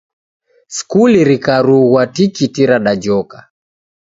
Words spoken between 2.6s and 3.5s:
radajoka.